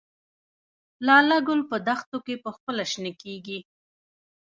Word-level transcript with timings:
لاله 1.07 1.37
ګل 1.47 1.61
په 1.71 1.77
دښتو 1.87 2.17
کې 2.25 2.35
پخپله 2.45 2.83
شنه 2.91 3.11
کیږي؟ 3.21 3.59